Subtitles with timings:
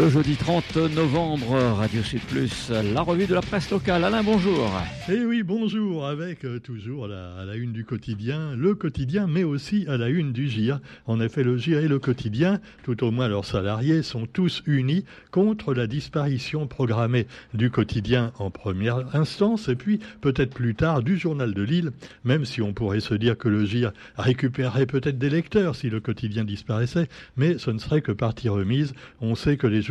[0.00, 4.02] Le jeudi 30 novembre, Radio Sud Plus, la revue de la presse locale.
[4.02, 4.70] Alain, bonjour.
[5.10, 9.84] Eh oui, bonjour, avec euh, toujours à la, une du quotidien, le quotidien, mais aussi
[9.88, 10.80] à la une du GIR.
[11.06, 15.04] En effet, le GIR et le quotidien, tout au moins leurs salariés, sont tous unis
[15.32, 21.18] contre la disparition programmée du quotidien en première instance, et puis peut-être plus tard du
[21.18, 21.90] journal de Lille,
[22.24, 26.00] même si on pourrait se dire que le GIR récupérerait peut-être des lecteurs si le
[26.00, 28.94] quotidien disparaissait, mais ce ne serait que partie remise.
[29.20, 29.89] On sait que les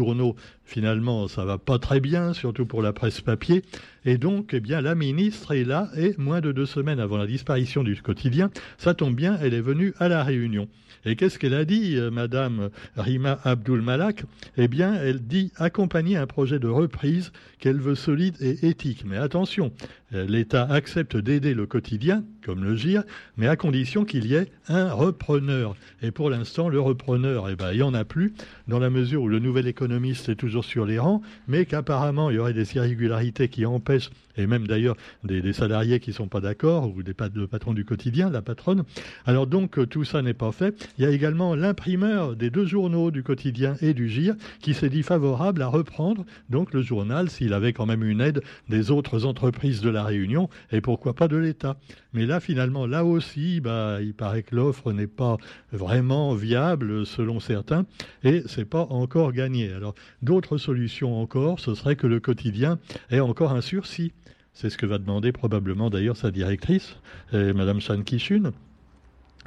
[0.65, 3.63] finalement, ça va pas très bien, surtout pour la presse papier.
[4.05, 7.27] Et donc, eh bien, la ministre est là et moins de deux semaines avant la
[7.27, 10.67] disparition du quotidien, ça tombe bien, elle est venue à la Réunion.
[11.05, 14.23] Et qu'est-ce qu'elle a dit, euh, Madame Rima Abdul Malak
[14.57, 19.03] Eh bien, elle dit accompagner un projet de reprise qu'elle veut solide et éthique.
[19.05, 19.71] Mais attention,
[20.13, 23.03] euh, l'État accepte d'aider le quotidien, comme le GIR,
[23.37, 25.75] mais à condition qu'il y ait un repreneur.
[26.01, 28.33] Et pour l'instant, le repreneur, eh ben, il n'y en a plus,
[28.67, 32.37] dans la mesure où le nouvel économiste est toujours sur les rangs, mais qu'apparemment, il
[32.37, 34.09] y aurait des irrégularités qui empêchent pace
[34.39, 37.85] et même d'ailleurs des, salariés qui ne sont pas d'accord, ou des le patron du
[37.85, 38.83] quotidien, la patronne.
[39.25, 40.89] Alors donc euh, tout ça n'est pas fait.
[40.97, 44.89] Il y a également l'imprimeur des deux journaux du quotidien et du GIR qui s'est
[44.89, 49.25] dit favorable à reprendre donc le journal s'il avait quand même une aide des autres
[49.25, 51.77] entreprises de la Réunion et pourquoi pas de l'État.
[52.13, 55.37] Mais là finalement, là aussi, bah, il paraît que l'offre n'est pas
[55.71, 57.85] vraiment viable selon certains
[58.23, 59.71] et c'est pas encore gagné.
[59.73, 62.79] Alors d'autres solutions encore, ce serait que le quotidien
[63.11, 64.13] ait encore un sursis.
[64.53, 66.97] C'est ce que va demander probablement d'ailleurs sa directrice,
[67.33, 68.51] euh, Madame Chan Kishun.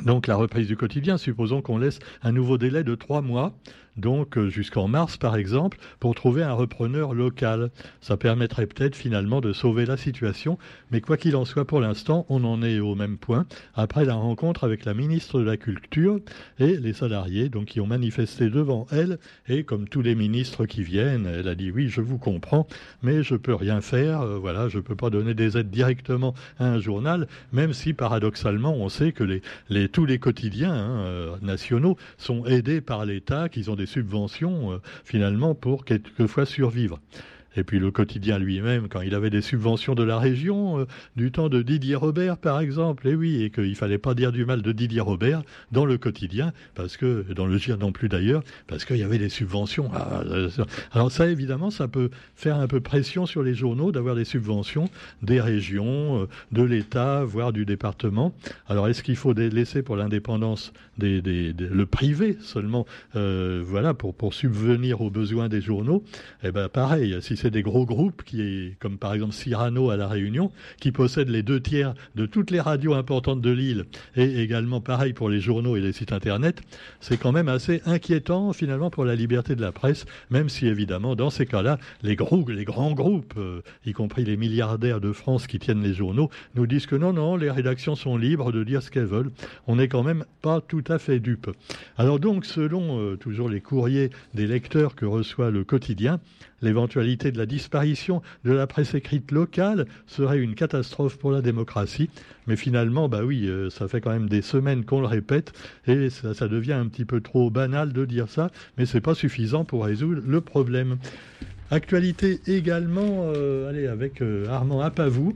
[0.05, 3.53] Donc la reprise du quotidien, supposons qu'on laisse un nouveau délai de trois mois
[3.97, 7.71] donc euh, jusqu'en mars par exemple, pour trouver un repreneur local.
[8.01, 10.59] Ça permettrait peut-être finalement de sauver la situation,
[10.91, 14.15] mais quoi qu'il en soit pour l'instant, on en est au même point après la
[14.15, 16.19] rencontre avec la ministre de la Culture
[16.59, 19.19] et les salariés donc qui ont manifesté devant elle.
[19.49, 22.67] Et comme tous les ministres qui viennent, elle a dit oui, je vous comprends,
[23.03, 26.67] mais je peux rien faire, euh, voilà, je peux pas donner des aides directement à
[26.67, 29.41] un journal, même si paradoxalement on sait que
[29.87, 34.79] tous les quotidiens hein, euh, nationaux sont aidés par l'État, qu'ils ont des subventions euh,
[35.05, 37.01] finalement pour quelquefois survivre.
[37.57, 40.87] Et puis le quotidien lui-même, quand il avait des subventions de la région, euh,
[41.17, 44.45] du temps de Didier Robert par exemple, et oui, et qu'il fallait pas dire du
[44.45, 48.43] mal de Didier Robert dans le quotidien, parce que dans le GIR non plus d'ailleurs,
[48.67, 49.91] parce qu'il y avait des subventions.
[49.95, 50.49] Ah, euh,
[50.93, 54.89] alors ça évidemment, ça peut faire un peu pression sur les journaux d'avoir des subventions
[55.23, 58.35] des régions, euh, de l'État, voire du département.
[58.69, 65.11] Alors est-ce qu'il faut laisser pour l'indépendance le privé seulement, voilà, pour pour subvenir aux
[65.11, 66.05] besoins des journaux?
[66.43, 70.07] Eh ben pareil, si c'est des gros groupes, qui comme par exemple Cyrano à La
[70.07, 74.81] Réunion, qui possèdent les deux tiers de toutes les radios importantes de l'île, et également
[74.81, 76.63] pareil pour les journaux et les sites Internet,
[77.01, 81.17] c'est quand même assez inquiétant finalement pour la liberté de la presse, même si évidemment
[81.17, 85.49] dans ces cas-là, les, gros, les grands groupes, euh, y compris les milliardaires de France
[85.49, 88.85] qui tiennent les journaux, nous disent que non, non, les rédactions sont libres de dire
[88.85, 89.33] ce qu'elles veulent.
[89.67, 91.51] On n'est quand même pas tout à fait dupe.
[91.97, 96.21] Alors donc, selon euh, toujours les courriers des lecteurs que reçoit le quotidien,
[96.63, 102.09] L'éventualité de la disparition de la presse écrite locale serait une catastrophe pour la démocratie.
[102.47, 105.53] Mais finalement, bah oui, euh, ça fait quand même des semaines qu'on le répète
[105.87, 109.65] et ça, devient un petit peu trop banal de dire ça, mais c'est pas suffisant
[109.65, 110.99] pour résoudre le problème.
[111.71, 115.35] Actualité également, euh, allez, avec euh, Armand Apavou,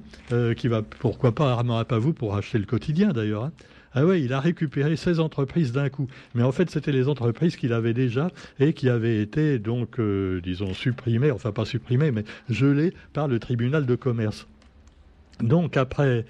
[0.57, 3.53] qui va, pourquoi pas Armand Apavou pour acheter le quotidien d'ailleurs, hein.
[3.99, 6.07] Ah oui, il a récupéré 16 entreprises d'un coup.
[6.35, 8.31] Mais en fait, c'était les entreprises qu'il avait déjà
[8.61, 13.39] et qui avaient été donc, euh, disons, supprimées, enfin pas supprimées, mais gelées par le
[13.39, 14.47] tribunal de commerce.
[15.41, 16.27] Donc après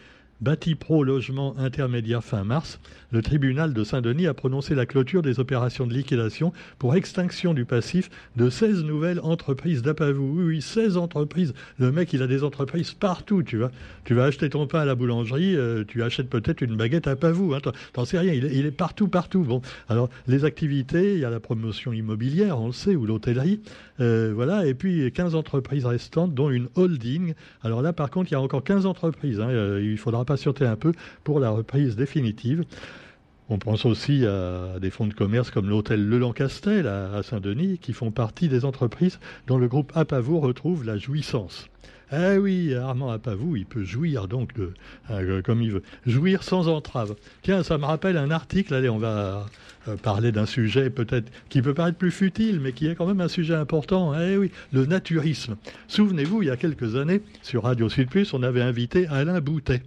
[0.79, 2.79] Pro Logement Intermédiaire fin mars,
[3.11, 7.65] le tribunal de Saint-Denis a prononcé la clôture des opérations de liquidation pour extinction du
[7.65, 10.35] passif de 16 nouvelles entreprises d'Apavou.
[10.37, 11.55] Oui, oui, 16 entreprises.
[11.79, 13.71] Le mec, il a des entreprises partout, tu vois.
[14.05, 17.17] Tu vas acheter ton pain à la boulangerie, euh, tu achètes peut-être une baguette à
[17.17, 17.55] Pavou.
[17.55, 17.61] Hein.
[17.95, 19.43] T'en sais rien, il est, partout, partout.
[19.43, 23.61] Bon, alors, les activités, il y a la promotion immobilière, on le sait, ou l'hôtellerie.
[24.01, 27.33] Euh, voilà, et puis 15 entreprises restantes, dont une holding.
[27.63, 29.41] Alors là, par contre, il y a encore 15 entreprises.
[29.41, 29.49] Hein.
[29.49, 30.93] Euh, il faudra patienter un peu
[31.25, 32.65] pour la reprise définitive.
[33.49, 37.93] On pense aussi à des fonds de commerce comme l'hôtel Le Lancastel à Saint-Denis, qui
[37.93, 41.69] font partie des entreprises dont le groupe Apavou retrouve la jouissance.
[42.13, 44.75] Ah oui, Armand Apavou, il peut jouir donc de,
[45.11, 47.17] euh, comme il veut, jouir sans entrave.
[47.43, 49.47] Tiens, ça me rappelle un article, allez, on va
[49.89, 53.21] euh, parler d'un sujet peut-être qui peut paraître plus futile, mais qui est quand même
[53.21, 54.15] un sujet important.
[54.17, 55.57] Eh oui, le naturisme.
[55.89, 59.83] Souvenez-vous, il y a quelques années, sur Radio Sud Plus, on avait invité Alain Boutet.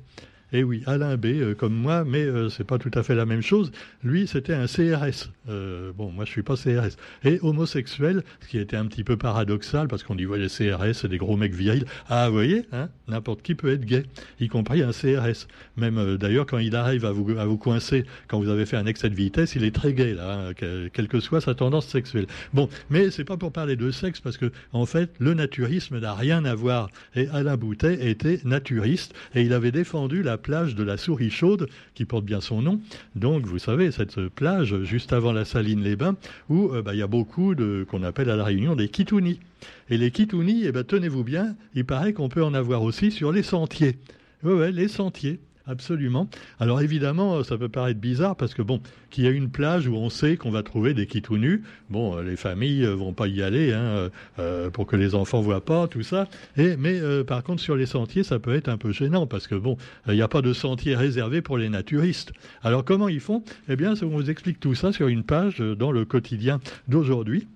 [0.51, 3.25] Et oui, Alain B, euh, comme moi, mais euh, c'est pas tout à fait la
[3.25, 3.71] même chose.
[4.03, 5.29] Lui, c'était un CRS.
[5.47, 6.97] Euh, bon, moi, je suis pas CRS.
[7.23, 10.93] Et homosexuel, ce qui était un petit peu paradoxal, parce qu'on dit, ouais, les CRS,
[10.93, 11.85] c'est des gros mecs virils.
[12.07, 14.03] Ah, vous voyez, hein, n'importe qui peut être gay,
[14.39, 15.47] y compris un CRS.
[15.77, 18.87] Même, d'ailleurs, quand il arrive à vous, à vous coincer, quand vous avez fait un
[18.87, 22.25] excès de vitesse, il est très gay, là, hein, quelle que soit sa tendance sexuelle.
[22.53, 26.15] Bon, mais c'est pas pour parler de sexe, parce que, en fait, le naturisme n'a
[26.15, 26.89] rien à voir.
[27.15, 31.69] Et Alain Boutet était naturiste, et il avait défendu la plage de la Souris Chaude,
[31.93, 32.81] qui porte bien son nom.
[33.15, 36.15] Donc, vous savez, cette plage juste avant la Saline-les-Bains,
[36.49, 39.39] où euh, bah, il y a beaucoup de qu'on appelle à la Réunion des kitounis.
[39.89, 43.31] Et les kitounis, eh ben, tenez-vous bien, il paraît qu'on peut en avoir aussi sur
[43.31, 43.97] les sentiers.
[44.43, 45.39] Oui, les sentiers.
[45.69, 46.27] Absolument.
[46.59, 48.81] Alors évidemment, ça peut paraître bizarre parce que bon,
[49.11, 51.61] qu'il y a une plage où on sait qu'on va trouver des tout nus,
[51.91, 55.41] bon, euh, les familles euh, vont pas y aller hein, euh, pour que les enfants
[55.41, 56.27] voient pas tout ça.
[56.57, 59.53] Et mais par contre sur les sentiers, ça peut être un peu gênant parce que
[59.53, 59.77] bon,
[60.07, 62.33] il n'y a pas de sentier réservé pour les naturistes.
[62.63, 63.43] Alors comment ils font?
[63.67, 67.47] Eh bien, on vous explique tout ça sur une page dans le quotidien d'aujourd'hui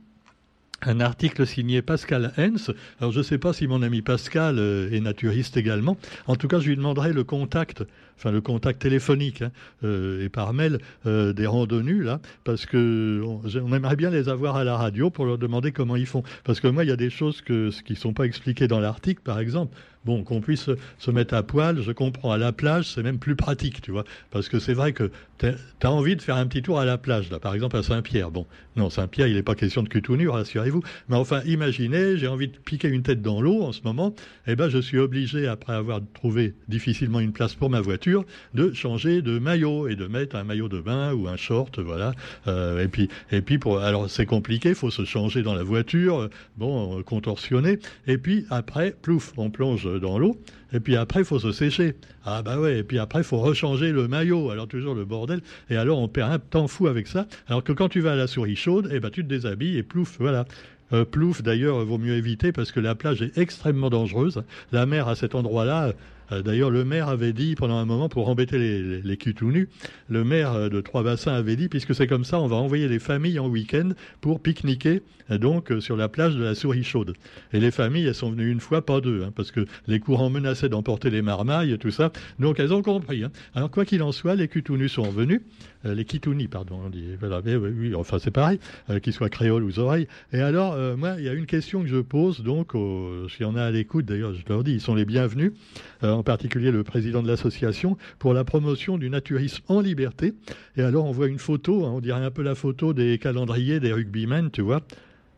[0.87, 2.71] un article signé Pascal Hens.
[2.99, 5.97] Alors je ne sais pas si mon ami Pascal euh, est naturiste également.
[6.27, 7.83] En tout cas, je lui demanderai le contact,
[8.17, 9.51] enfin le contact téléphonique hein,
[9.83, 14.55] euh, et par mail euh, des randonnus là, parce que on, aimerait bien les avoir
[14.55, 16.23] à la radio pour leur demander comment ils font.
[16.43, 18.79] Parce que moi, il y a des choses que, qui ne sont pas expliquées dans
[18.79, 19.75] l'article, par exemple.
[20.05, 20.69] Bon, qu'on puisse
[20.99, 22.33] se mettre à poil, je comprends.
[22.33, 24.03] À la plage, c'est même plus pratique, tu vois.
[24.31, 25.47] Parce que c'est vrai que tu
[25.81, 28.29] as envie de faire un petit tour à la plage, là, par exemple à Saint-Pierre.
[28.29, 28.45] Bon,
[28.75, 30.83] non, Saint-Pierre, il n'est pas question de cul tout nu, rassurez-vous.
[31.07, 34.13] Mais enfin, imaginez, j'ai envie de piquer une tête dans l'eau en ce moment.
[34.45, 38.02] Eh ben, je suis obligé, après avoir trouvé difficilement une place pour ma voiture,
[38.53, 42.13] de changer de maillot et de mettre un maillot de bain ou un short, voilà.
[42.47, 46.29] Euh, et puis, et puis pour, alors c'est compliqué, faut se changer dans la voiture,
[46.57, 47.79] bon, contorsionner.
[48.07, 50.37] Et puis après, plouf, on plonge dans l'eau,
[50.73, 51.95] et puis après, il faut se sécher.
[52.25, 55.41] Ah bah ouais, et puis après, il faut rechanger le maillot, alors toujours le bordel,
[55.69, 58.15] et alors on perd un temps fou avec ça, alors que quand tu vas à
[58.15, 60.45] la souris chaude, eh ben, tu te déshabilles et plouf, voilà.
[60.91, 64.43] Euh, plouf, d'ailleurs, vaut mieux éviter parce que la plage est extrêmement dangereuse.
[64.71, 65.93] La mer à cet endroit-là, euh,
[66.41, 69.17] d'ailleurs, le maire avait dit pendant un moment, pour embêter les, les,
[70.09, 72.99] le maire euh, de Trois-Bassins avait dit, puisque c'est comme ça, on va envoyer les
[72.99, 73.89] familles en week-end
[74.21, 75.01] pour pique-niquer
[75.31, 77.13] euh, donc sur la plage de la Souris Chaude.
[77.53, 80.29] Et les familles, elles sont venues une fois, pas deux, hein, parce que les courants
[80.29, 82.11] menaçaient d'emporter les marmailles et tout ça.
[82.39, 83.23] Donc elles ont compris.
[83.23, 83.31] Hein.
[83.55, 85.41] Alors quoi qu'il en soit, les culs tout nus sont revenus.
[85.83, 88.59] les kitounis, pardon, on dit, voilà, mais oui, enfin c'est pareil,
[89.01, 90.07] qu'ils soient créoles ou oreilles.
[90.31, 92.71] Et alors, moi, il y a une question que je pose, donc,
[93.29, 95.51] s'il y en a à l'écoute, d'ailleurs, je leur dis, ils sont les bienvenus
[96.01, 100.33] en particulier le président de l'association, pour la promotion du naturisme en liberté.
[100.75, 103.79] Et alors on voit une photo, hein, on dirait un peu la photo des calendriers
[103.79, 104.81] des rugbymen, tu vois,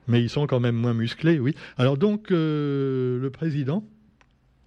[0.08, 1.56] mais ils sont quand même moins musclés, oui.
[1.78, 3.84] Alors donc euh, le président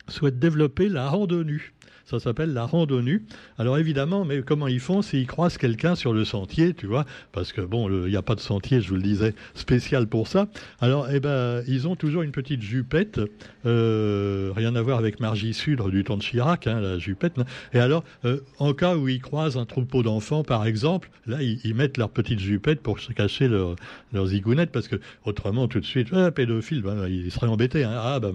[0.09, 1.61] souhaite développer la randonnée.
[2.08, 3.20] Ça s'appelle la randonnée.
[3.58, 7.05] Alors évidemment, mais comment ils font s'ils croisent quelqu'un sur le sentier, tu vois?
[7.32, 10.26] Parce que bon, il n'y a pas de sentier, je vous le disais, spécial pour
[10.26, 10.49] ça.
[10.81, 13.20] Alors, eh ben, ils ont toujours une petite jupette,
[13.66, 17.34] euh, rien à voir avec Margie Sudre du temps de Chirac, hein, la jupette.
[17.75, 21.75] Et alors, euh, en cas où ils croisent un troupeau d'enfants, par exemple, là, ils,
[21.75, 23.76] mettent leur petite jupette pour se cacher leur,
[24.14, 24.96] leurs zigounettes, parce que
[25.26, 27.84] autrement, tout de suite, ah, pédophile, ben, ils seraient embêtés.
[27.84, 27.93] Hein.
[27.94, 28.32] Ah, ben,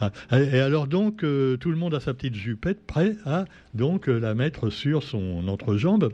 [0.00, 0.10] hein.
[0.30, 4.18] Et, alors donc, euh, tout le monde a sa petite jupette, prêt à donc euh,
[4.18, 6.12] la mettre sur son entrejambe.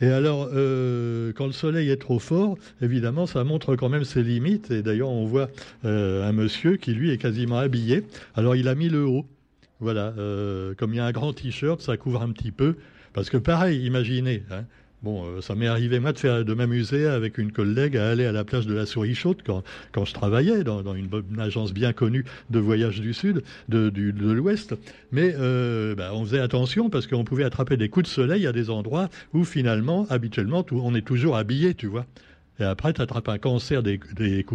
[0.00, 4.22] Et alors, euh, quand le soleil est trop fort, évidemment, ça montre quand même ses
[4.22, 4.70] limites.
[4.70, 5.48] Et d'ailleurs, on voit
[5.84, 8.04] euh, un monsieur qui, lui, est quasiment habillé.
[8.34, 9.26] Alors, il a mis le haut.
[9.80, 10.14] Voilà,
[10.78, 12.76] comme il y a un grand t-shirt, ça couvre un petit peu.
[13.14, 14.62] Parce que pareil, imaginez, hein,
[15.02, 18.24] Bon, euh, ça m'est arrivé, moi, de, faire, de m'amuser avec une collègue à aller
[18.24, 21.08] à la plage de la Souris Chaude quand, quand je travaillais dans, une,
[21.40, 24.76] agence bien connue de voyage du Sud, de, du, de l'Ouest.
[25.10, 28.52] Mais euh, bah, on faisait attention parce qu'on pouvait attraper des coups de soleil à
[28.52, 32.06] des endroits où, finalement, habituellement, on est toujours habillé, tu vois.
[32.62, 34.46] Et après, tu attrapes un cancer des, des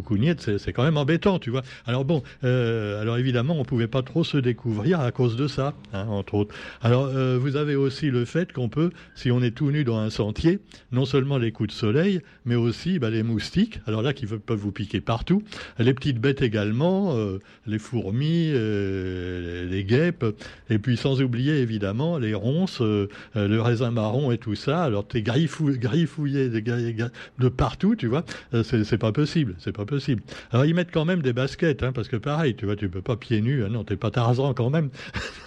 [0.58, 1.62] c'est quand même embêtant, tu vois.
[1.86, 5.74] Alors bon, euh, alors évidemment, on pouvait pas trop se découvrir à cause de ça,
[5.94, 6.56] hein, entre autres.
[6.82, 9.98] Alors, euh, vous avez aussi le fait qu'on peut, si on est tout nu dans
[9.98, 10.60] un sentier,
[10.92, 14.58] non seulement les coups de soleil, mais aussi bah, les moustiques, alors là, qui peuvent
[14.58, 15.44] vous piquer partout,
[15.78, 20.26] les petites bêtes également, euh, les fourmis, les guêpes,
[20.70, 24.84] et puis sans oublier évidemment les ronces, le raisin marron et tout ça.
[24.84, 28.24] Alors, tu es griffouillé de partout tu vois.
[28.54, 30.22] Euh, c'est pas possible, c'est pas possible.
[30.52, 33.02] Alors ils mettent quand même des baskets, hein, parce que pareil, tu vois, tu peux
[33.02, 34.90] pas pieds nus, hein, non, t'es pas Tarzan quand même.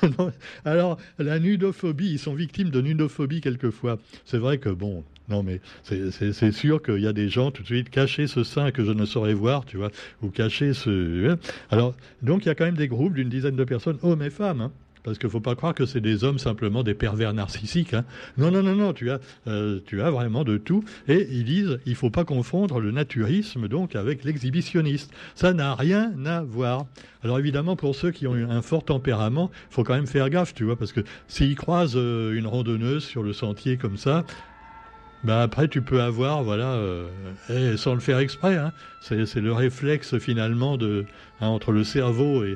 [0.64, 3.99] Alors la nudophobie, ils sont victimes de nudophobie quelquefois.
[4.25, 7.66] C'est vrai que bon, non, mais c'est sûr qu'il y a des gens tout de
[7.66, 9.90] suite cacher ce sein que je ne saurais voir, tu vois,
[10.23, 11.30] ou cacher ce.
[11.30, 11.38] Hein.
[11.71, 14.30] Alors, donc il y a quand même des groupes d'une dizaine de personnes, hommes et
[14.30, 17.33] femmes, hein, Parce qu'il ne faut pas croire que c'est des hommes simplement des pervers
[17.33, 17.95] narcissiques.
[17.95, 18.04] Hein.
[18.37, 20.85] Non, non, non, non, tu as, euh, tu as vraiment de tout.
[21.09, 25.12] Et ils disent, il ne faut pas confondre le naturisme donc avec l'exhibitionniste.
[25.35, 26.87] Ça n'a rien à voir.
[27.23, 30.54] Alors évidemment, pour ceux qui ont un fort tempérament, il faut quand même faire gaffe,
[30.54, 34.25] tu vois, parce que s'ils croisent euh, une randonneuse sur le sentier comme ça,
[35.23, 40.19] bah après, tu peux avoir, voilà, euh, sans le faire exprès, hein, c'est le réflexe
[40.19, 41.04] finalement de,
[41.42, 42.54] hein, entre le cerveau et,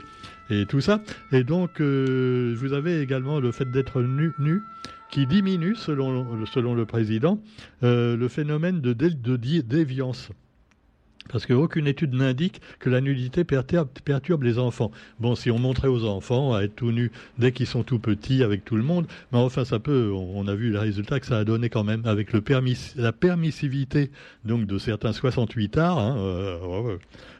[0.51, 1.01] et tout ça.
[1.33, 4.63] Et donc, euh, vous avez également le fait d'être nu,
[5.11, 7.41] qui diminue, selon, selon le président,
[7.83, 10.31] euh, le phénomène de déviance.
[11.31, 14.90] Parce qu'aucune étude n'indique que la nudité perturbe, les enfants.
[15.21, 18.43] Bon, si on montrait aux enfants à être tout nus dès qu'ils sont tout petits
[18.43, 21.38] avec tout le monde, mais enfin, ça peut, on a vu le résultat que ça
[21.38, 24.11] a donné quand même avec la permissivité
[24.45, 25.99] donc de certains 68 arts.
[25.99, 26.97] Hein, euh,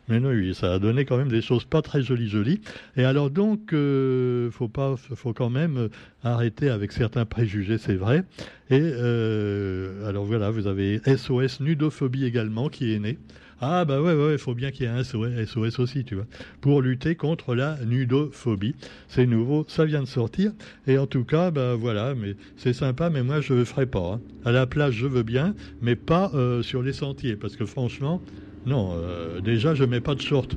[0.09, 2.61] mais non, oui, ça a donné quand même des choses pas très jolies, jolies.
[2.97, 4.71] Et alors donc, euh, faut
[5.15, 5.89] faut quand même
[6.23, 8.25] arrêter avec certains préjugés, c'est vrai.
[8.71, 13.19] Et euh, alors voilà, vous avez SOS nudophobie également qui est né.
[13.67, 16.27] Ah bah ouais, ouais, il faut bien qu'il y ait un SOS aussi, tu vois,
[16.61, 18.75] pour lutter contre la nudophobie.
[19.09, 20.53] C'est nouveau, ça vient de sortir.
[20.87, 24.17] Et en tout cas, bah voilà, mais c'est sympa, mais moi je ne ferai pas.
[24.17, 24.23] Hein.
[24.45, 28.23] À la plage, je veux bien, mais pas euh, sur les sentiers, parce que franchement,
[28.67, 30.57] non, euh, déjà, je mets pas de short.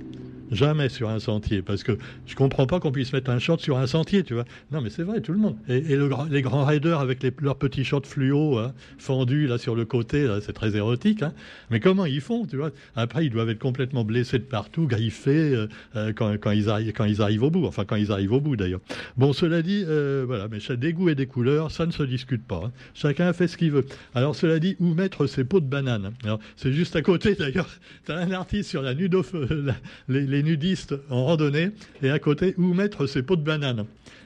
[0.51, 3.77] Jamais sur un sentier, parce que je comprends pas qu'on puisse mettre un short sur
[3.77, 4.45] un sentier, tu vois.
[4.71, 5.57] Non, mais c'est vrai, tout le monde.
[5.67, 5.81] Et,
[6.29, 10.53] les grands raiders avec leurs petits shorts fluo hein, fendus là sur le côté, c'est
[10.53, 11.23] très érotique.
[11.23, 11.33] Hein.
[11.69, 12.71] Mais comment ils font, tu vois?
[12.95, 17.49] Après, ils doivent être complètement blessés de partout, griffés euh, euh, quand, ils arrivent, au
[17.49, 17.65] bout.
[17.65, 18.81] Enfin, quand ils arrivent au bout d'ailleurs.
[19.17, 22.43] Bon, cela dit, euh, voilà, mais des goûts et des couleurs, ça ne se discute
[22.43, 22.63] pas.
[22.65, 22.71] Hein.
[22.93, 23.85] Chacun fait ce qu'il veut.
[24.15, 26.11] Alors, cela dit, où mettre ses pots de banane?
[26.55, 27.69] C'est juste à côté d'ailleurs.
[28.05, 29.33] Tu as un artiste sur la nudof,
[30.07, 33.85] les nudistes en randonnée, et à côté, où mettre ses pots de banane.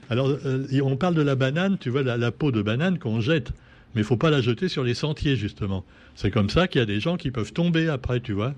[0.09, 3.51] Alors, euh, on parle de la banane, tu vois, la, peau de banane qu'on jette,
[3.95, 5.85] mais il faut pas la jeter sur les sentiers, justement.
[6.15, 8.53] C'est comme ça qu'il y a des gens qui peuvent tomber après, tu vois.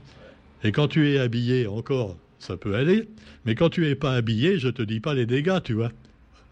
[0.63, 3.07] Et quand tu es habillé, encore, ça peut aller,
[3.45, 5.91] mais quand tu es pas habillé, je te dis pas les dégâts, tu vois.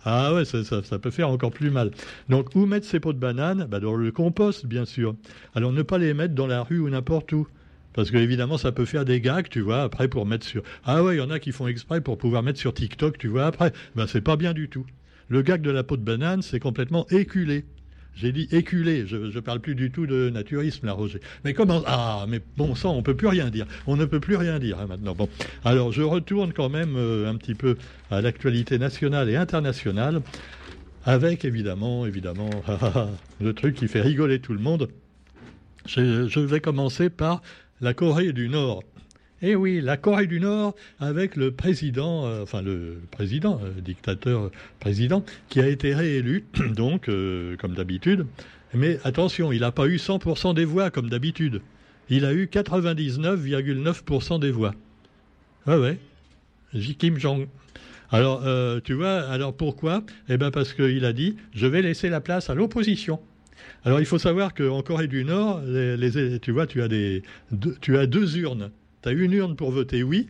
[0.03, 1.91] Ah ouais, ça, ça, peut faire encore plus mal.
[2.27, 3.67] Donc, où mettre ces pots de banane?
[3.69, 5.15] Bah, Dans le compost, bien sûr.
[5.53, 7.47] Alors, ne pas les mettre dans la rue ou n'importe où.
[7.93, 10.63] Parce que évidemment, ça peut faire des gags, tu vois, après pour mettre sur.
[10.85, 13.27] Ah ouais, il y en a qui font exprès pour pouvoir mettre sur TikTok, tu
[13.27, 13.73] vois, après.
[13.95, 14.85] Ben, c'est pas bien du tout.
[15.27, 17.65] Le gag de la peau de banane, c'est complètement éculé.
[18.13, 21.21] J'ai dit éculé, je ne parle plus du tout de naturisme, là, Roger.
[21.45, 23.65] Mais comment Ah, mais bon sang, on peut plus rien dire.
[23.87, 25.15] On ne peut plus rien dire hein, maintenant.
[25.15, 25.29] Bon,
[25.63, 27.77] alors je retourne quand même euh, un petit peu
[28.09, 30.21] à l'actualité nationale et internationale,
[31.05, 32.49] avec évidemment, évidemment,
[33.41, 34.89] le truc qui fait rigoler tout le monde.
[35.85, 37.41] je vais commencer par
[37.81, 38.83] la Corée du Nord.
[39.41, 44.43] Eh oui, la Corée du Nord avec le président, euh, enfin le président, euh, dictateur
[44.43, 46.45] euh, président, qui a été réélu,
[46.75, 47.09] donc
[47.59, 48.27] comme d'habitude.
[48.73, 51.61] Mais attention, il n'a pas eu 100% des voix comme d'habitude.
[52.09, 54.75] Il a eu 99,9% des voix.
[55.65, 55.97] Ah ouais,
[56.99, 57.47] Kim Jong.
[58.11, 58.43] Alors,
[58.83, 60.03] tu vois, alors pourquoi?
[60.29, 63.19] Eh bien parce qu'il a dit, je vais laisser la place à l'opposition.
[63.83, 67.75] Alors il faut savoir qu'en Corée du Nord, les, tu vois, tu as, des, deux,
[67.81, 68.71] tu as deux urnes.
[69.01, 70.27] Tu as une urne pour voter oui,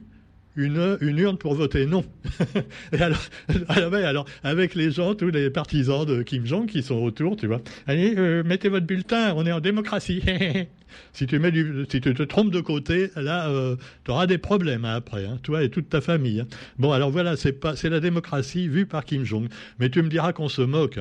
[0.56, 2.04] une, une urne pour voter non.
[2.94, 3.22] Et alors,
[3.70, 7.62] alors, avec les gens, tous les partisans de Kim Jong qui sont autour, tu vois,
[7.88, 10.22] allez, euh, mettez votre bulletin, on est en démocratie.
[11.14, 14.38] si, tu mets du, si tu te trompes de côté, là, euh, tu auras des
[14.38, 16.42] problèmes hein, après, hein, toi et toute ta famille.
[16.42, 16.48] Hein.
[16.78, 19.48] Bon, alors voilà, c'est la démocratie vue par Kim Jong.
[19.80, 21.00] Mais tu me diras qu'on se moque.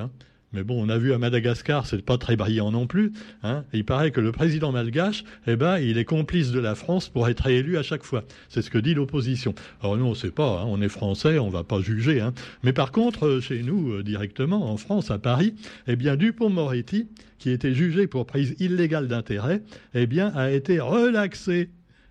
[0.52, 3.12] Mais bon, on a vu à Madagascar, c'est pas très brillant non plus.
[3.44, 3.64] Hein.
[3.72, 7.28] Il paraît que le président malgache, eh ben, il est complice de la France pour
[7.28, 8.24] être réélu à chaque fois.
[8.48, 9.54] C'est ce que dit l'opposition.
[9.80, 10.60] Alors nous, on ne sait pas.
[10.60, 10.64] Hein.
[10.66, 12.20] On est français, on va pas juger.
[12.20, 12.34] Hein.
[12.64, 15.54] Mais par contre, euh, chez nous, euh, directement, en France, à Paris,
[15.86, 17.06] eh bien, Dupont-Moretti,
[17.38, 19.62] qui était jugé pour prise illégale d'intérêt,
[19.94, 21.70] eh bien, a été relaxé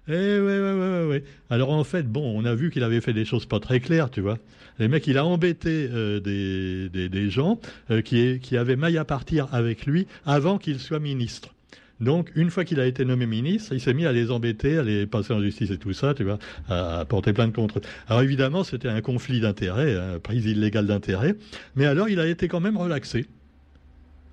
[0.10, 1.24] eh oui, oui, oui, oui.
[1.50, 4.10] Alors en fait, bon, on a vu qu'il avait fait des choses pas très claires,
[4.10, 4.38] tu vois.
[4.80, 7.60] Les mecs, il a embêté euh, des, des, gens
[7.92, 11.54] euh, qui, qui avaient maille à partir avec lui avant qu'il soit ministre.
[12.00, 14.84] Donc, une fois qu'il a été nommé ministre, il s'est mis à les embêter, à
[14.84, 16.40] les passer en justice et tout ça, tu vois,
[16.70, 17.82] à, porter plainte contre.
[18.08, 21.36] Alors évidemment, c'était un conflit d'intérêts, un prise illégale d'intérêts,
[21.76, 23.26] mais alors il a été quand même relaxé.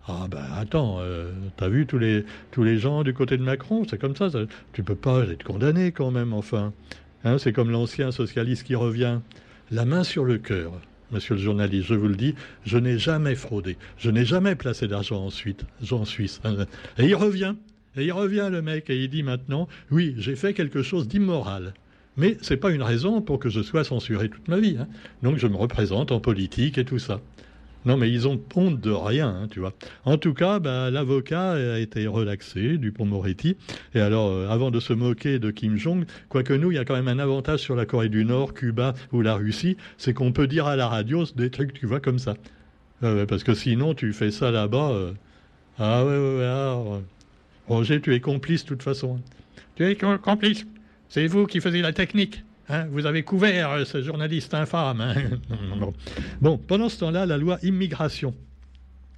[0.08, 4.14] Ah ben attends, euh, t'as vu tous les, gens du côté de Macron, c'est comme
[4.14, 4.28] ça,
[4.72, 6.72] tu peux pas être condamné quand même, enfin.
[7.24, 9.18] Hein, c'est comme l'ancien socialiste qui revient,
[9.72, 10.72] la main sur le cœur.
[11.10, 14.86] Monsieur le journaliste, je vous le dis, je n'ai jamais fraudé, je n'ai jamais placé
[14.86, 16.40] d'argent en, en Suisse.
[16.98, 17.54] Et il revient,
[17.96, 21.74] et il revient le mec, et il dit maintenant, oui, j'ai fait quelque chose d'immoral.
[22.16, 24.76] Mais ce n'est pas une raison pour que je sois censuré toute ma vie.
[24.78, 24.88] Hein.
[25.22, 27.20] Donc je me représente en politique et tout ça.
[27.86, 29.72] Non, mais ils ont honte de rien, hein, tu vois.
[30.04, 33.56] En tout cas, bah, l'avocat a été relaxé, Dupont-Moretti.
[33.94, 36.84] Et alors, euh, avant de se moquer de Kim Jong, quoique nous, il y a
[36.84, 40.32] quand même un avantage sur la Corée du Nord, Cuba ou la Russie, c'est qu'on
[40.32, 42.34] peut dire à la radio des trucs, tu vois, comme ça.
[43.00, 44.90] parce que sinon, tu fais ça là-bas.
[44.90, 45.12] Euh,
[45.78, 46.44] ah ouais, ouais, ouais.
[46.44, 46.82] Ah,
[47.68, 49.20] Roger, tu es complice de toute façon.
[49.76, 50.66] Tu es complice.
[51.08, 52.42] C'est vous qui faisiez la technique.
[52.68, 55.00] Hein, vous avez couvert euh, ce journaliste infâme.
[55.00, 55.14] Hein.
[56.40, 58.34] bon, pendant ce temps-là, la loi immigration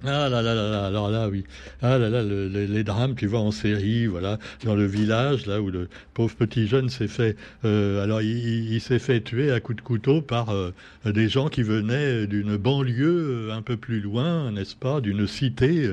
[0.05, 1.43] ah là là là là, alors là oui.
[1.81, 5.69] Ah là là, les drames, tu vois, en série, voilà, dans le village, là où
[5.69, 9.81] le pauvre petit jeune s'est fait, euh, alors il, s'est fait tuer à coups de
[9.81, 10.73] couteau par euh,
[11.05, 15.89] des gens qui venaient d'une banlieue un peu plus loin, n'est-ce pas, d'une cité.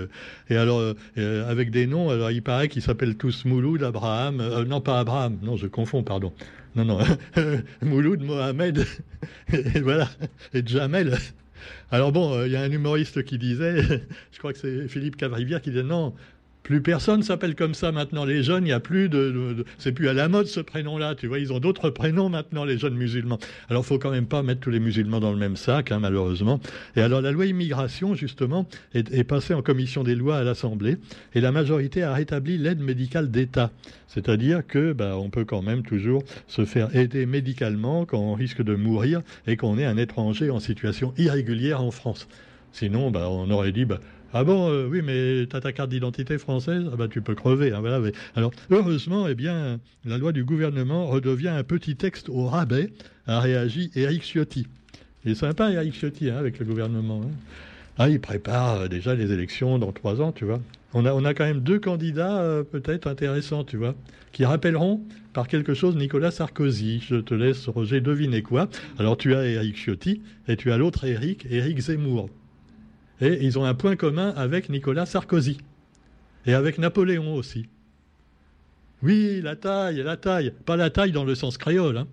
[0.50, 5.00] et alors, avec des noms, alors il paraît qu'ils s'appellent tous Mouloud, Abraham, non pas
[5.00, 6.32] Abraham, non, je confonds, pardon.
[6.76, 6.98] Non, non,
[7.82, 8.86] Mouloud, Mohamed,
[9.52, 10.08] et voilà,
[10.54, 11.18] et Jamel.
[11.90, 13.82] Alors bon, euh, il y a un humoriste qui disait,
[14.32, 16.14] je crois que c'est Philippe Cavrivière qui disait non,
[16.66, 18.25] plus personne s'appelle comme ça maintenant.
[18.25, 21.14] Les jeunes, il n'y a plus de, c'est plus à la mode ce prénom-là.
[21.14, 23.38] Tu vois, ils ont d'autres prénoms maintenant, les jeunes musulmans.
[23.70, 26.58] Alors, faut quand même pas mettre tous les musulmans dans le même sac, hein, malheureusement.
[26.96, 30.96] Et alors, la loi immigration, justement, est, passée en commission des lois à l'Assemblée,
[31.37, 33.70] et la majorité a rétabli l'aide médicale d'État.
[34.08, 38.62] C'est-à-dire que, bah, on peut quand même toujours se faire aider médicalement quand on risque
[38.62, 42.26] de mourir et qu'on est un étranger en situation irrégulière en France.
[42.73, 44.00] Sinon, bah, on aurait dit, bah,
[44.33, 46.85] ah bon, euh, oui, mais tu as ta carte d'identité française?
[46.92, 47.73] Ah bah, Tu peux crever.
[47.73, 47.83] Hein,
[48.35, 52.92] Alors, heureusement, eh bien, la loi du gouvernement redevient un petit texte au rabais,
[53.26, 54.66] a réagi Éric Ciotti.
[55.25, 57.23] Il est sympa, Éric Ciotti, hein, avec le gouvernement.
[57.25, 57.30] Hein.
[57.99, 60.61] Ah, il prépare euh, déjà les élections dans trois ans, tu vois.
[60.92, 63.95] On a, quand même deux candidats euh, peut-être intéressants, tu vois,
[64.33, 65.02] qui rappelleront
[65.35, 67.02] par quelque chose Nicolas Sarkozy.
[67.06, 68.68] Je te laisse, Roger, deviner quoi.
[68.99, 72.30] Alors, tu as Éric Ciotti et tu as l'autre Éric, Éric Zemmour.
[73.20, 75.58] Et ils ont un point commun avec Nicolas Sarkozy.
[76.46, 77.66] Et avec Napoléon aussi.
[79.02, 80.52] Oui, la taille, la taille.
[80.64, 81.98] Pas la taille dans le sens créole.
[81.98, 82.07] Hein.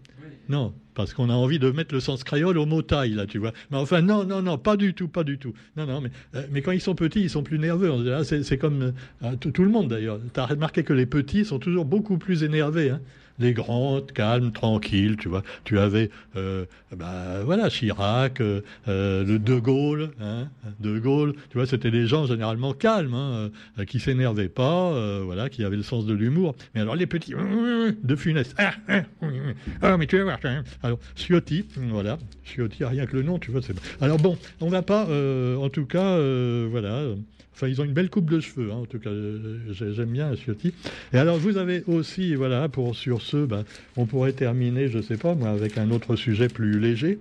[0.50, 3.38] Non, parce qu'on a envie de mettre le sens créole au mot taille, là, tu
[3.38, 3.54] vois.
[3.72, 5.54] Mais enfin, non, non, non, pas du tout, pas du tout.
[5.78, 7.92] Non, non, mais, euh, mais quand ils sont petits, ils sont plus nerveux.
[8.24, 10.20] C'est comme euh, tout, le monde, d'ailleurs.
[10.34, 12.89] Tu as remarqué que les petits sont toujours beaucoup plus énervés.
[12.89, 13.02] Hein
[13.39, 15.43] les grands, calmes, tranquilles, tu vois.
[15.63, 16.65] Tu avais, euh,
[16.96, 20.48] bah, voilà, Chirac, euh, euh, le De Gaulle, hein,
[20.80, 23.50] De Gaulle, tu vois, c'était des gens généralement calmes, hein,
[23.86, 26.56] qui s'énervaient pas, voilà, qui avaient le sens de l'humour.
[26.76, 29.02] Mais alors les petits, de funeste, ah, ah,
[29.82, 30.39] ah, mais tu vas voir,
[30.84, 33.62] alors Ciotti, voilà, Ciotti, rien que le nom, tu vois.
[34.02, 35.08] Alors bon, on va pas,
[35.58, 36.17] en tout cas,
[36.69, 37.04] voilà.
[37.56, 39.12] Enfin, ils ont une belle coupe de cheveux, hein, en tout cas,
[39.69, 40.74] j'aime bien Ciotti.
[41.13, 43.64] Et alors, vous avez aussi, voilà, pour sur ben,
[43.98, 47.20] on pourrait terminer, je ne sais pas, moi, avec un autre sujet plus léger.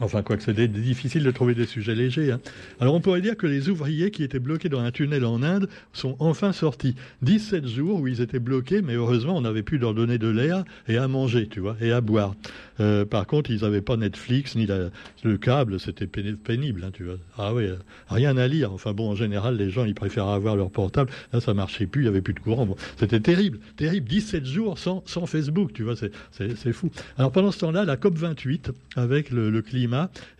[0.00, 2.32] Enfin, quoi que c'est difficile de trouver des sujets légers.
[2.32, 2.40] Hein.
[2.80, 5.68] Alors, on pourrait dire que les ouvriers qui étaient bloqués dans un tunnel en Inde
[5.94, 6.94] sont enfin sortis.
[7.22, 10.64] 17 jours où ils étaient bloqués, mais heureusement, on n'avait pu leur donner de l'air
[10.86, 12.34] et à manger, tu vois, et à boire.
[12.80, 17.16] Euh, par contre, ils n'avaient pas Netflix ni le câble, c'était pénible, hein, tu vois.
[17.38, 17.76] Ah oui, euh,
[18.08, 18.72] rien à lire.
[18.72, 21.10] Enfin bon, en général, les gens, ils préfèrent avoir leur portable.
[21.32, 22.68] Là, ça marchait plus, il n'y avait plus de courant.
[22.98, 24.06] c'était terrible, terrible.
[24.08, 26.90] 17 jours sans, Facebook, tu vois, c'est fou.
[27.16, 29.85] Alors pendant ce temps-là, la COP 28, avec le, climat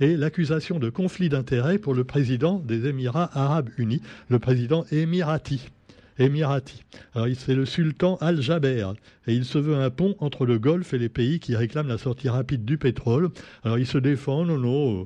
[0.01, 5.69] et l'accusation de conflit d'intérêts pour le président des Émirats arabes unis, le président émirati.
[6.19, 6.83] Émirati.
[7.15, 8.89] Alors, c'est le sultan Al-Jaber.
[9.27, 11.99] Et il se veut un pont entre le Golfe et les pays qui réclament la
[11.99, 13.31] sortie rapide du pétrole.
[13.65, 15.05] Alors, il se défend, non, non.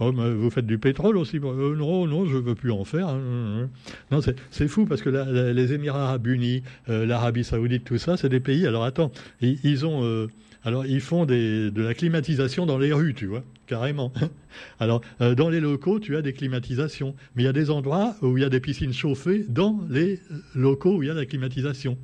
[0.00, 3.08] Oh, vous faites du pétrole aussi euh, Non, non, je ne veux plus en faire.
[3.08, 3.68] Hein.
[4.12, 4.20] Non,
[4.50, 8.40] c'est fou parce que les Émirats arabes unis, euh, l'Arabie saoudite, tout ça, c'est des
[8.40, 8.66] pays.
[8.66, 10.04] Alors attends, ils, ont.
[10.04, 10.28] Euh,
[10.64, 14.12] alors, ils font de la climatisation dans les rues, tu vois, carrément.
[14.80, 17.14] Alors, euh, dans les locaux, tu as des climatisations.
[17.34, 20.18] Mais il y a des endroits où il y a des piscines chauffées dans les
[20.54, 21.96] locaux où il y a la climatisation.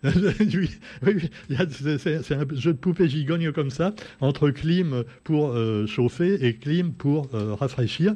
[0.04, 0.70] oui,
[1.50, 6.92] c'est un jeu de poupée gigogne comme ça, entre clim pour euh, chauffer et clim
[6.92, 8.14] pour euh, rafraîchir.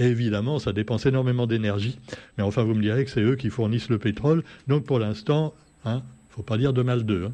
[0.00, 1.98] Évidemment, ça dépense énormément d'énergie.
[2.36, 4.42] Mais enfin, vous me direz que c'est eux qui fournissent le pétrole.
[4.66, 7.26] Donc, pour l'instant, hein, faut pas dire de mal d'eux.
[7.26, 7.32] Hein.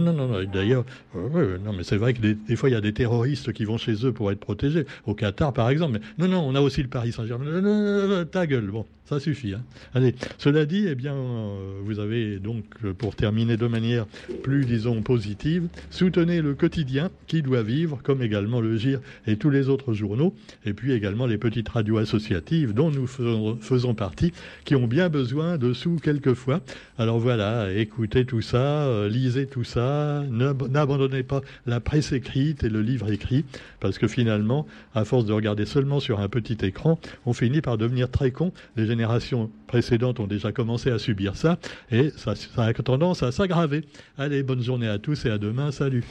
[0.00, 2.92] Non, non, non, D'ailleurs, non, mais c'est vrai que des, fois, il y a des
[2.92, 4.86] terroristes qui vont chez eux pour être protégés.
[5.06, 5.98] Au Qatar, par exemple.
[6.18, 8.24] Mais non, non, on a aussi le Paris Saint-Germain.
[8.24, 8.84] Ta gueule, bon.
[9.06, 9.52] Ça suffit.
[9.52, 9.62] Hein.
[9.92, 14.06] Allez, cela dit, eh bien, euh, vous avez donc, euh, pour terminer de manière
[14.42, 19.50] plus, disons, positive, soutenez le quotidien qui doit vivre, comme également le GIR et tous
[19.50, 24.32] les autres journaux, et puis également les petites radios associatives dont nous faisons, partie,
[24.64, 26.62] qui ont bien besoin de sous quelquefois.
[26.96, 32.70] Alors voilà, écoutez tout ça, euh, lisez tout ça, n'abandonnez pas la presse écrite et
[32.70, 33.44] le livre écrit,
[33.80, 37.76] parce que finalement, à force de regarder seulement sur un petit écran, on finit par
[37.76, 38.50] devenir très con
[38.94, 41.58] générations précédentes ont déjà commencé à subir ça
[41.90, 43.84] et ça, ça a tendance à s'aggraver.
[44.16, 45.72] Allez, bonne journée à tous et à demain.
[45.72, 46.04] Salut.